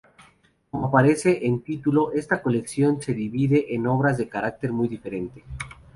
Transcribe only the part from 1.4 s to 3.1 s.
en título, esta colección